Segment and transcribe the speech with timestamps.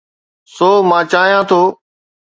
[0.53, 1.61] سو، مان چاهيان ٿو